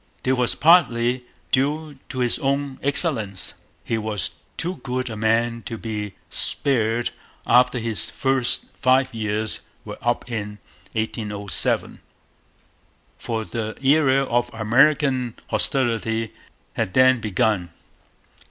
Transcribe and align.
This 0.23 0.35
was 0.35 0.55
partly 0.55 1.25
due 1.51 1.99
to 2.09 2.19
his 2.21 2.39
own 2.39 2.79
excellence: 2.81 3.53
he 3.83 3.99
was 3.99 4.31
too 4.57 4.77
good 4.77 5.11
a 5.11 5.15
man 5.15 5.61
to 5.67 5.77
be 5.77 6.15
spared 6.27 7.11
after 7.45 7.77
his 7.77 8.09
first 8.09 8.65
five 8.75 9.13
years 9.13 9.59
were 9.85 9.99
up 10.01 10.27
in 10.27 10.57
1807; 10.93 11.99
for 13.19 13.45
the 13.45 13.77
era 13.83 14.23
of 14.23 14.51
American 14.55 15.35
hostility 15.51 16.33
had 16.73 16.95
then 16.95 17.21
begun. 17.21 17.69